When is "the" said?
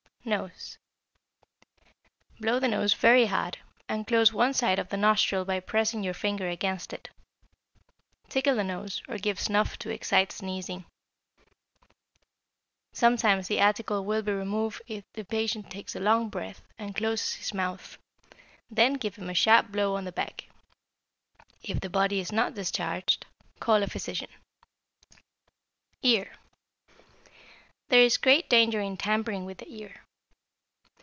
2.59-2.67, 4.89-4.95, 8.55-8.63, 13.47-13.59, 15.13-15.25, 20.05-20.11, 21.79-21.89, 29.57-29.67